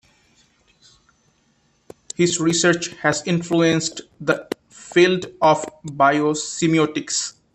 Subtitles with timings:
[2.15, 7.33] His research has influenced the field of biosemiotics.